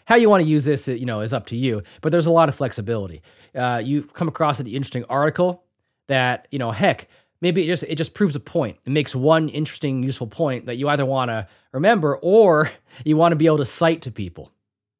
How 0.06 0.16
you 0.16 0.30
want 0.30 0.44
to 0.44 0.50
use 0.50 0.66
this, 0.66 0.88
you 0.88 1.06
know, 1.06 1.22
is 1.22 1.34
up 1.34 1.46
to 1.48 1.56
you, 1.56 1.84
but 2.02 2.12
there's 2.12 2.26
a 2.26 2.32
lot 2.32 2.50
of 2.50 2.56
flexibility. 2.56 3.22
Uh, 3.54 3.82
you 3.84 4.04
come 4.04 4.28
across 4.28 4.60
an 4.60 4.66
interesting 4.66 5.06
article 5.06 5.64
that, 6.08 6.48
you 6.50 6.58
know, 6.58 6.72
heck, 6.72 7.08
maybe 7.42 7.64
it 7.64 7.68
just 7.68 7.84
it 7.84 7.96
just 7.96 8.16
proves 8.16 8.36
a 8.36 8.40
point. 8.40 8.78
It 8.86 8.90
makes 8.90 9.14
one 9.14 9.50
interesting, 9.50 10.02
useful 10.02 10.26
point 10.28 10.66
that 10.66 10.78
you 10.78 10.90
either 10.90 11.06
want 11.06 11.30
to 11.30 11.48
remember 11.72 12.18
or 12.18 12.72
you 13.06 13.18
want 13.18 13.34
to 13.34 13.36
be 13.36 13.46
able 13.46 13.58
to 13.58 13.66
cite 13.66 14.02
to 14.04 14.12
people. 14.12 14.52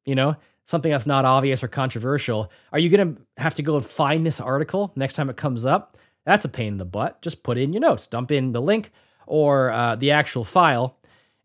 You 0.04 0.14
know, 0.14 0.36
something 0.64 0.90
that's 0.90 1.06
not 1.06 1.24
obvious 1.24 1.62
or 1.62 1.68
controversial. 1.68 2.50
Are 2.72 2.78
you 2.78 2.88
going 2.88 3.14
to 3.14 3.22
have 3.36 3.54
to 3.54 3.62
go 3.62 3.76
and 3.76 3.84
find 3.84 4.24
this 4.24 4.40
article 4.40 4.92
next 4.96 5.14
time 5.14 5.30
it 5.30 5.36
comes 5.36 5.64
up? 5.64 5.98
That's 6.24 6.44
a 6.44 6.48
pain 6.48 6.74
in 6.74 6.78
the 6.78 6.84
butt. 6.84 7.22
Just 7.22 7.42
put 7.42 7.58
in 7.58 7.72
your 7.72 7.80
notes, 7.80 8.06
dump 8.06 8.30
in 8.30 8.52
the 8.52 8.62
link 8.62 8.92
or 9.26 9.70
uh, 9.70 9.96
the 9.96 10.10
actual 10.10 10.44
file, 10.44 10.96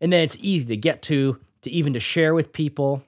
and 0.01 0.11
then 0.11 0.21
it's 0.21 0.37
easy 0.39 0.67
to 0.67 0.77
get 0.77 1.01
to, 1.03 1.39
to 1.61 1.71
even 1.71 1.93
to 1.93 1.99
share 1.99 2.33
with 2.33 2.51
people. 2.51 3.03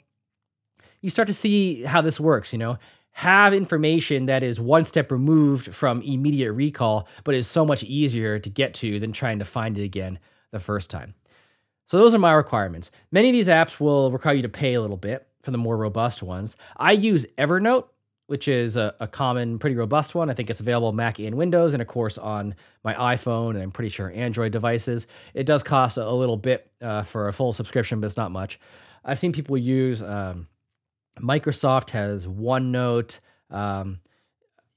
You 1.02 1.10
start 1.10 1.28
to 1.28 1.34
see 1.34 1.84
how 1.84 2.02
this 2.02 2.20
works. 2.20 2.54
You 2.54 2.60
know, 2.60 2.78
have 3.12 3.54
information 3.54 4.28
that 4.28 4.44
is 4.44 4.60
one 4.60 4.86
step 4.86 5.12
removed 5.12 5.74
from 5.74 6.02
immediate 6.04 6.54
recall, 6.54 7.08
but 7.24 7.34
is 7.34 7.48
so 7.48 7.66
much 7.66 7.84
easier 7.84 8.38
to 8.40 8.50
get 8.50 8.76
to 8.76 9.00
than 9.00 9.12
trying 9.12 9.40
to 9.40 9.46
find 9.46 9.78
it 9.78 9.84
again 9.84 10.20
the 10.52 10.60
first 10.60 10.90
time. 10.90 11.16
So, 11.90 11.98
those 11.98 12.14
are 12.14 12.20
my 12.20 12.34
requirements. 12.34 12.92
Many 13.12 13.30
of 13.30 13.34
these 13.34 13.48
apps 13.48 13.80
will 13.80 14.12
require 14.12 14.36
you 14.36 14.42
to 14.44 14.50
pay 14.50 14.76
a 14.76 14.82
little 14.82 14.98
bit 14.98 15.28
for 15.48 15.52
the 15.52 15.58
more 15.58 15.78
robust 15.78 16.22
ones. 16.22 16.58
I 16.76 16.92
use 16.92 17.26
Evernote, 17.38 17.86
which 18.26 18.50
is 18.50 18.76
a, 18.76 18.94
a 19.00 19.08
common, 19.08 19.60
pretty 19.60 19.78
robust 19.78 20.14
one. 20.14 20.30
I 20.30 20.34
think 20.34 20.50
it's 20.50 20.60
available 20.60 20.92
Mac 20.92 21.20
and 21.20 21.36
Windows, 21.36 21.72
and 21.72 21.82
of 21.82 21.88
course 21.88 22.18
on 22.18 22.54
my 22.84 22.94
iPhone, 23.16 23.52
and 23.52 23.60
I'm 23.60 23.72
pretty 23.72 23.88
sure 23.88 24.12
Android 24.14 24.52
devices. 24.52 25.08
It 25.34 25.46
does 25.46 25.64
cost 25.64 25.96
a, 25.96 26.12
little 26.12 26.36
bit 26.36 26.70
uh, 26.82 27.04
for 27.04 27.30
a 27.30 27.32
full 27.32 27.54
subscription, 27.54 28.02
but 28.02 28.08
it's 28.08 28.18
not 28.18 28.30
much. 28.30 28.60
I've 29.06 29.18
seen 29.18 29.32
people 29.32 29.58
use. 29.58 30.04
Um, 30.04 30.50
Microsoft 31.18 31.92
has 31.92 32.28
OneNote. 32.28 33.22
Um, 33.50 34.02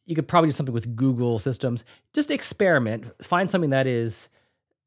you 0.07 0.15
could 0.15 0.29
probably 0.29 0.50
do 0.50 0.53
something 0.53 0.73
with 0.73 0.95
Google 0.95 1.41
systems. 1.41 1.83
Just 2.15 2.31
experiment. 2.31 3.07
Find 3.25 3.50
something 3.50 3.71
that 3.71 3.89
is 3.89 4.29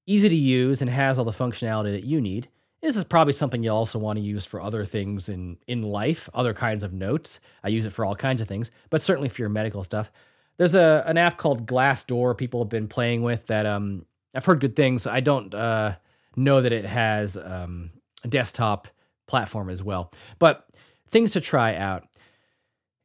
easy 0.05 0.29
to 0.29 0.35
use 0.37 0.79
and 0.79 0.89
has 0.89 1.19
all 1.19 1.25
the 1.25 1.31
functionality 1.31 1.91
that 1.91 2.05
you 2.05 2.21
need. 2.21 2.47
This 2.83 2.97
is 2.97 3.05
probably 3.05 3.31
something 3.31 3.63
you'll 3.63 3.77
also 3.77 3.97
want 3.97 4.17
to 4.17 4.23
use 4.23 4.43
for 4.43 4.61
other 4.61 4.83
things 4.83 5.29
in 5.29 5.57
in 5.67 5.83
life, 5.83 6.29
other 6.33 6.53
kinds 6.53 6.83
of 6.83 6.91
notes. 6.91 7.39
I 7.63 7.69
use 7.69 7.85
it 7.85 7.91
for 7.91 8.03
all 8.03 8.13
kinds 8.13 8.41
of 8.41 8.47
things, 8.47 8.71
but 8.89 9.01
certainly 9.01 9.29
for 9.29 9.41
your 9.41 9.49
medical 9.49 9.85
stuff. 9.85 10.11
There's 10.57 10.75
a 10.75 11.03
an 11.07 11.17
app 11.17 11.37
called 11.37 11.65
Glassdoor 11.65 12.37
people 12.37 12.61
have 12.61 12.69
been 12.69 12.89
playing 12.89 13.23
with 13.23 13.47
that 13.47 13.65
um 13.65 14.05
I've 14.35 14.43
heard 14.43 14.59
good 14.59 14.75
things. 14.75 15.07
I 15.07 15.21
don't 15.21 15.53
uh, 15.55 15.95
know 16.35 16.61
that 16.61 16.73
it 16.73 16.85
has 16.85 17.37
um, 17.37 17.91
a 18.23 18.27
desktop 18.27 18.87
platform 19.27 19.69
as 19.69 19.83
well, 19.83 20.11
but 20.39 20.67
things 21.07 21.33
to 21.33 21.41
try 21.41 21.75
out. 21.75 22.03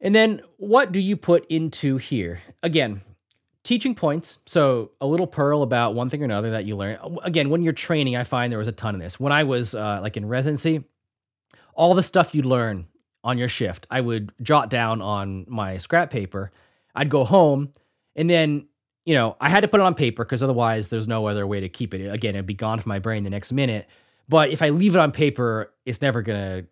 And 0.01 0.15
then 0.15 0.41
what 0.57 0.91
do 0.91 0.99
you 0.99 1.15
put 1.15 1.45
into 1.47 1.97
here? 1.97 2.41
Again, 2.63 3.01
teaching 3.63 3.95
points. 3.95 4.37
So 4.45 4.91
a 5.01 5.07
little 5.07 5.27
pearl 5.27 5.63
about 5.63 5.95
one 5.95 6.09
thing 6.09 6.21
or 6.21 6.25
another 6.25 6.51
that 6.51 6.65
you 6.65 6.75
learn. 6.75 6.97
Again, 7.23 7.49
when 7.49 7.61
you're 7.61 7.73
training, 7.73 8.15
I 8.15 8.23
find 8.23 8.51
there 8.51 8.59
was 8.59 8.67
a 8.67 8.73
ton 8.73 8.95
of 8.95 9.01
this. 9.01 9.19
When 9.19 9.31
I 9.31 9.43
was 9.43 9.75
uh, 9.75 9.99
like 10.01 10.17
in 10.17 10.25
residency, 10.25 10.83
all 11.73 11.93
the 11.93 12.03
stuff 12.03 12.33
you'd 12.33 12.45
learn 12.45 12.87
on 13.23 13.37
your 13.37 13.49
shift, 13.49 13.85
I 13.89 14.01
would 14.01 14.31
jot 14.41 14.69
down 14.69 15.01
on 15.01 15.45
my 15.47 15.77
scrap 15.77 16.09
paper. 16.09 16.51
I'd 16.95 17.09
go 17.09 17.23
home 17.23 17.71
and 18.15 18.29
then, 18.29 18.67
you 19.05 19.15
know, 19.15 19.35
I 19.39 19.49
had 19.49 19.61
to 19.61 19.67
put 19.67 19.79
it 19.79 19.83
on 19.83 19.95
paper 19.95 20.23
because 20.23 20.43
otherwise 20.43 20.87
there's 20.87 21.07
no 21.07 21.27
other 21.27 21.45
way 21.45 21.59
to 21.59 21.69
keep 21.69 21.93
it. 21.93 22.07
Again, 22.07 22.35
it'd 22.35 22.45
be 22.45 22.53
gone 22.53 22.79
from 22.79 22.89
my 22.89 22.99
brain 22.99 23.23
the 23.23 23.29
next 23.29 23.51
minute. 23.51 23.87
But 24.27 24.51
if 24.51 24.61
I 24.61 24.69
leave 24.69 24.95
it 24.95 24.99
on 24.99 25.11
paper, 25.11 25.73
it's 25.85 26.01
never 26.01 26.21
going 26.21 26.39
to 26.39 26.67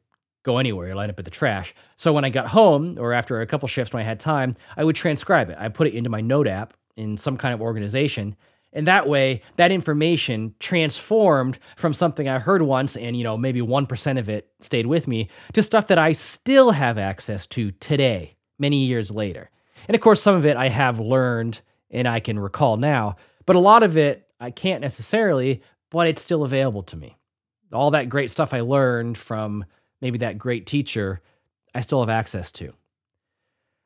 go 0.47 0.57
anywhere, 0.57 0.87
you 0.87 0.95
line 0.95 1.09
up 1.09 1.19
at 1.19 1.25
the 1.25 1.31
trash. 1.31 1.75
So 1.97 2.13
when 2.13 2.25
I 2.25 2.29
got 2.29 2.47
home 2.47 2.97
or 2.97 3.13
after 3.13 3.41
a 3.41 3.45
couple 3.45 3.67
shifts 3.67 3.93
when 3.93 4.01
I 4.01 4.05
had 4.05 4.19
time, 4.19 4.53
I 4.77 4.83
would 4.83 4.95
transcribe 4.95 5.49
it. 5.49 5.57
I 5.59 5.67
put 5.67 5.87
it 5.87 5.93
into 5.93 6.09
my 6.09 6.21
note 6.21 6.47
app 6.47 6.73
in 6.95 7.17
some 7.17 7.37
kind 7.37 7.53
of 7.53 7.61
organization. 7.61 8.35
And 8.73 8.87
that 8.87 9.07
way, 9.07 9.41
that 9.57 9.71
information 9.71 10.55
transformed 10.59 11.59
from 11.75 11.93
something 11.93 12.29
I 12.29 12.39
heard 12.39 12.61
once 12.61 12.95
and, 12.95 13.17
you 13.17 13.23
know, 13.23 13.37
maybe 13.37 13.61
1% 13.61 14.19
of 14.19 14.29
it 14.29 14.49
stayed 14.59 14.85
with 14.85 15.07
me 15.07 15.29
to 15.53 15.61
stuff 15.61 15.87
that 15.87 15.99
I 15.99 16.13
still 16.13 16.71
have 16.71 16.97
access 16.97 17.45
to 17.47 17.71
today, 17.71 18.37
many 18.57 18.85
years 18.85 19.11
later. 19.11 19.49
And 19.87 19.95
of 19.95 20.01
course, 20.01 20.21
some 20.21 20.35
of 20.35 20.45
it 20.45 20.57
I 20.57 20.69
have 20.69 20.99
learned 20.99 21.61
and 21.91 22.07
I 22.07 22.19
can 22.19 22.39
recall 22.39 22.77
now, 22.77 23.17
but 23.45 23.55
a 23.55 23.59
lot 23.59 23.83
of 23.83 23.97
it 23.97 24.27
I 24.39 24.51
can't 24.51 24.81
necessarily, 24.81 25.61
but 25.89 26.07
it's 26.07 26.21
still 26.21 26.43
available 26.43 26.83
to 26.83 26.97
me. 26.97 27.17
All 27.73 27.91
that 27.91 28.09
great 28.09 28.29
stuff 28.29 28.53
I 28.53 28.61
learned 28.61 29.17
from 29.17 29.65
maybe 30.01 30.17
that 30.19 30.37
great 30.37 30.65
teacher, 30.65 31.21
I 31.73 31.81
still 31.81 31.99
have 32.01 32.09
access 32.09 32.51
to. 32.53 32.73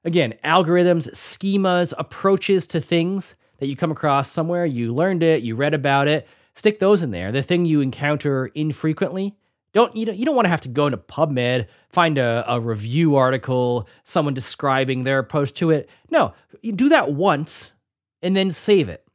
Again, 0.04 0.34
algorithms, 0.44 1.10
schemas, 1.12 1.94
approaches 1.98 2.68
to 2.68 2.82
things 2.82 3.36
that 3.60 3.68
you 3.68 3.76
come 3.76 3.92
across 3.92 4.32
somewhere, 4.32 4.66
you 4.66 4.94
learned 4.94 5.22
it, 5.22 5.44
you 5.44 5.56
read 5.56 5.74
about 5.74 6.08
it, 6.08 6.28
stick 6.56 6.80
those 6.80 7.04
in 7.04 7.12
there. 7.12 7.32
The 7.32 7.44
thing 7.44 7.66
you 7.66 7.82
encounter 7.82 8.48
infrequently, 8.48 9.36
don't 9.74 9.96
you 9.96 10.06
don't, 10.06 10.18
you 10.18 10.26
don't 10.26 10.36
want 10.36 10.46
to 10.46 10.50
have 10.50 10.62
to 10.62 10.70
go 10.70 10.88
into 10.88 10.98
PubMed, 10.98 11.68
find 11.90 12.18
a, 12.18 12.44
a 12.48 12.60
review 12.60 13.16
article, 13.16 13.88
someone 14.04 14.34
describing 14.34 15.04
their 15.04 15.20
approach 15.20 15.54
to 15.56 15.70
it. 15.70 15.90
No, 16.10 16.34
you 16.62 16.72
do 16.72 16.90
that 16.90 17.14
once 17.14 17.72
and 18.22 18.36
then 18.36 18.50
save 18.50 18.90
it. 18.90 19.06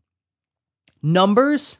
Numbers, 1.02 1.76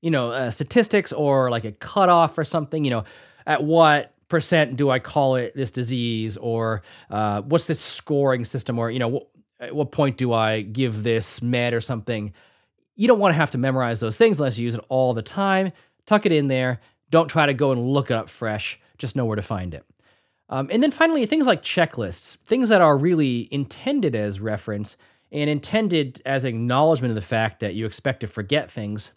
you 0.00 0.10
know, 0.10 0.30
uh, 0.30 0.50
statistics 0.50 1.12
or 1.12 1.50
like 1.50 1.64
a 1.64 1.72
cutoff 1.72 2.38
or 2.38 2.44
something, 2.44 2.84
you 2.84 2.90
know, 2.90 3.04
at 3.46 3.64
what 3.64 4.13
percent 4.34 4.76
do 4.76 4.90
I 4.90 4.98
call 4.98 5.36
it 5.36 5.54
this 5.54 5.70
disease, 5.70 6.36
or 6.36 6.82
uh, 7.10 7.42
what's 7.42 7.66
the 7.66 7.74
scoring 7.74 8.44
system, 8.44 8.78
or 8.78 8.90
you 8.90 8.98
know, 8.98 9.10
wh- 9.10 9.62
at 9.62 9.74
what 9.74 9.92
point 9.92 10.16
do 10.16 10.32
I 10.32 10.62
give 10.62 11.02
this 11.04 11.40
med 11.40 11.72
or 11.72 11.80
something? 11.80 12.32
You 12.96 13.08
don't 13.08 13.20
want 13.20 13.32
to 13.32 13.36
have 13.36 13.52
to 13.52 13.58
memorize 13.58 14.00
those 14.00 14.16
things 14.16 14.38
unless 14.38 14.58
you 14.58 14.64
use 14.64 14.74
it 14.74 14.84
all 14.88 15.14
the 15.14 15.22
time. 15.22 15.72
Tuck 16.06 16.26
it 16.26 16.32
in 16.32 16.48
there. 16.48 16.80
Don't 17.10 17.28
try 17.28 17.46
to 17.46 17.54
go 17.54 17.70
and 17.72 17.88
look 17.88 18.10
it 18.10 18.14
up 18.14 18.28
fresh. 18.28 18.80
Just 18.98 19.16
know 19.16 19.24
where 19.24 19.36
to 19.36 19.42
find 19.42 19.72
it. 19.74 19.84
Um, 20.48 20.68
and 20.70 20.82
then 20.82 20.90
finally, 20.90 21.26
things 21.26 21.46
like 21.46 21.62
checklists, 21.62 22.36
things 22.44 22.68
that 22.68 22.80
are 22.80 22.96
really 22.96 23.48
intended 23.52 24.14
as 24.14 24.40
reference 24.40 24.96
and 25.32 25.48
intended 25.48 26.20
as 26.26 26.44
acknowledgement 26.44 27.10
of 27.10 27.16
the 27.16 27.22
fact 27.22 27.60
that 27.60 27.74
you 27.74 27.86
expect 27.86 28.20
to 28.20 28.26
forget 28.26 28.70
things. 28.70 29.12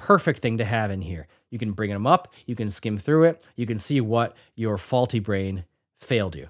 Perfect 0.00 0.40
thing 0.40 0.56
to 0.56 0.64
have 0.64 0.90
in 0.90 1.02
here. 1.02 1.28
You 1.50 1.58
can 1.58 1.72
bring 1.72 1.90
them 1.90 2.06
up, 2.06 2.32
you 2.46 2.56
can 2.56 2.70
skim 2.70 2.96
through 2.96 3.24
it, 3.24 3.44
you 3.54 3.66
can 3.66 3.76
see 3.76 4.00
what 4.00 4.34
your 4.54 4.78
faulty 4.78 5.18
brain 5.18 5.64
failed 6.00 6.34
you. 6.34 6.48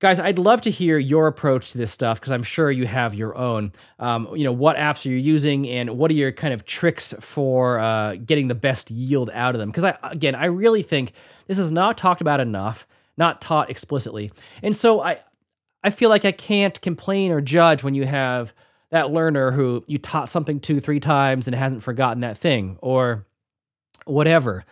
Guys, 0.00 0.20
I'd 0.20 0.38
love 0.38 0.60
to 0.62 0.70
hear 0.70 0.98
your 0.98 1.28
approach 1.28 1.72
to 1.72 1.78
this 1.78 1.90
stuff 1.90 2.20
because 2.20 2.30
I'm 2.30 2.42
sure 2.42 2.70
you 2.70 2.86
have 2.86 3.14
your 3.14 3.38
own. 3.38 3.72
Um, 3.98 4.28
you 4.34 4.44
know, 4.44 4.52
what 4.52 4.76
apps 4.76 5.06
are 5.06 5.08
you 5.08 5.16
using, 5.16 5.66
and 5.66 5.96
what 5.96 6.10
are 6.10 6.14
your 6.14 6.30
kind 6.30 6.52
of 6.52 6.66
tricks 6.66 7.14
for 7.20 7.78
uh, 7.78 8.16
getting 8.16 8.48
the 8.48 8.54
best 8.54 8.90
yield 8.90 9.30
out 9.32 9.54
of 9.54 9.58
them? 9.58 9.70
Because 9.70 9.84
I, 9.84 9.96
again, 10.02 10.34
I 10.34 10.46
really 10.46 10.82
think 10.82 11.12
this 11.46 11.56
is 11.56 11.72
not 11.72 11.96
talked 11.96 12.20
about 12.20 12.38
enough, 12.38 12.86
not 13.16 13.40
taught 13.40 13.70
explicitly, 13.70 14.30
and 14.62 14.76
so 14.76 15.00
I, 15.00 15.20
I 15.82 15.88
feel 15.88 16.10
like 16.10 16.26
I 16.26 16.32
can't 16.32 16.78
complain 16.82 17.32
or 17.32 17.40
judge 17.40 17.82
when 17.82 17.94
you 17.94 18.04
have 18.04 18.52
that 18.92 19.10
learner 19.10 19.50
who 19.50 19.82
you 19.86 19.98
taught 19.98 20.28
something 20.28 20.60
two, 20.60 20.78
three 20.78 21.00
times 21.00 21.48
and 21.48 21.56
hasn't 21.56 21.82
forgotten 21.82 22.20
that 22.20 22.38
thing, 22.38 22.78
or 22.80 23.26
whatever. 24.04 24.64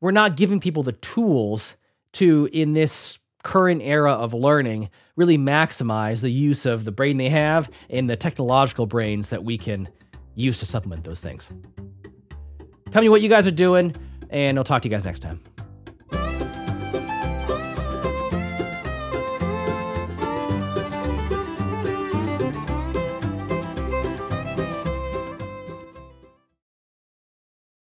We're 0.00 0.10
not 0.10 0.36
giving 0.36 0.60
people 0.60 0.82
the 0.82 0.92
tools 0.92 1.76
to, 2.14 2.48
in 2.52 2.72
this 2.72 3.18
current 3.44 3.80
era 3.82 4.12
of 4.12 4.34
learning, 4.34 4.90
really 5.14 5.38
maximize 5.38 6.20
the 6.20 6.30
use 6.30 6.66
of 6.66 6.84
the 6.84 6.92
brain 6.92 7.16
they 7.16 7.28
have 7.28 7.70
and 7.88 8.10
the 8.10 8.16
technological 8.16 8.86
brains 8.86 9.30
that 9.30 9.44
we 9.44 9.56
can 9.56 9.88
use 10.34 10.58
to 10.58 10.66
supplement 10.66 11.04
those 11.04 11.20
things. 11.20 11.48
Tell 12.90 13.02
me 13.02 13.08
what 13.08 13.22
you 13.22 13.28
guys 13.28 13.46
are 13.46 13.52
doing, 13.52 13.94
and 14.30 14.58
I'll 14.58 14.64
talk 14.64 14.82
to 14.82 14.88
you 14.88 14.94
guys 14.94 15.04
next 15.04 15.20
time. 15.20 15.40